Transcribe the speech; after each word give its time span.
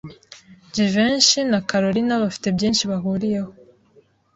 Jivency 0.73 1.39
na 1.51 1.59
Kalorina 1.69 2.13
bafite 2.23 2.47
byinshi 2.55 2.83
bahuriyeho. 2.91 3.51